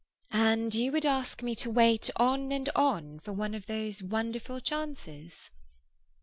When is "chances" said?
4.59-5.51